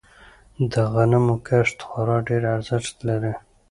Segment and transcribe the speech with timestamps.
[0.71, 3.33] د غنمو کښت خورا ډیر ارزښت لری.